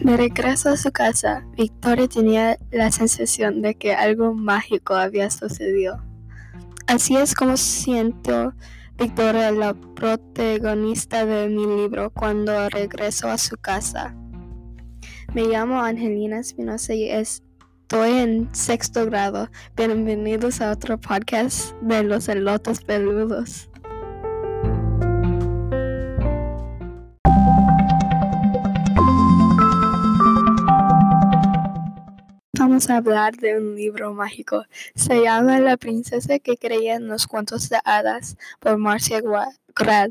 [0.00, 6.02] De regreso a su casa, Victoria tenía la sensación de que algo mágico había sucedido.
[6.86, 8.52] Así es como siento
[8.96, 14.14] Victoria, la protagonista de mi libro, cuando regresó a su casa.
[15.32, 19.48] Me llamo Angelina Espinosa y estoy en sexto grado.
[19.76, 23.68] Bienvenidos a otro podcast de los elotes peludos.
[32.90, 34.64] Hablar de un libro mágico.
[34.94, 39.22] Se llama La princesa que creía en los cuentos de hadas por Marcia
[39.74, 40.10] Grad.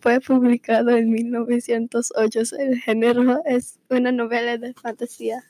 [0.00, 2.40] Fue publicado en 1908.
[2.58, 5.44] El género es una novela de fantasía.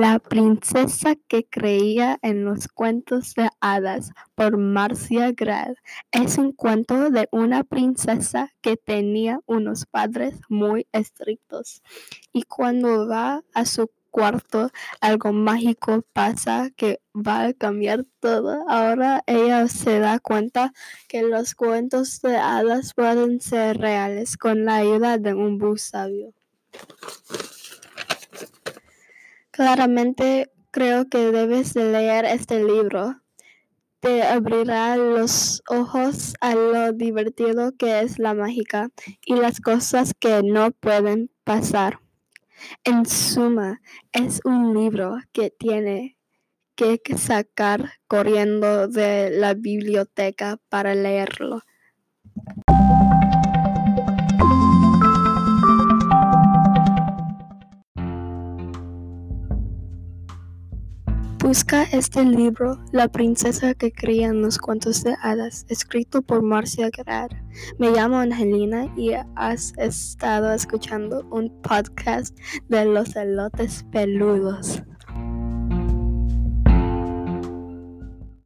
[0.00, 5.74] La princesa que creía en los cuentos de hadas por Marcia Grad
[6.12, 11.82] es un cuento de una princesa que tenía unos padres muy estrictos
[12.32, 18.64] y cuando va a su cuarto algo mágico pasa que va a cambiar todo.
[18.68, 20.72] Ahora ella se da cuenta
[21.08, 26.32] que los cuentos de hadas pueden ser reales con la ayuda de un bus sabio.
[29.58, 33.20] Claramente creo que debes de leer este libro.
[33.98, 38.90] Te abrirá los ojos a lo divertido que es la mágica
[39.26, 41.98] y las cosas que no pueden pasar.
[42.84, 43.80] En suma,
[44.12, 46.16] es un libro que tiene
[46.76, 51.62] que sacar corriendo de la biblioteca para leerlo.
[61.38, 66.90] Busca este libro, La princesa que creía en los cuentos de hadas, escrito por Marcia
[66.90, 67.30] Grad.
[67.78, 72.36] Me llamo Angelina y has estado escuchando un podcast
[72.68, 74.82] de los elotes peludos.